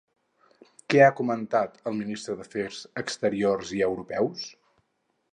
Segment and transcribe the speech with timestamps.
[0.93, 4.47] Què ha comentat el ministre d'Afers Exteriors i Europeus?